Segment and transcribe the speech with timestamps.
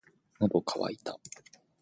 [0.39, 1.19] 喉乾いた